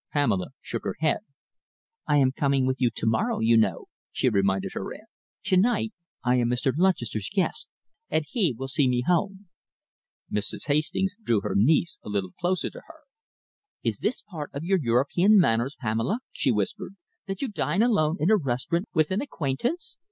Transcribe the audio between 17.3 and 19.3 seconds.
you dine alone in a restaurant with an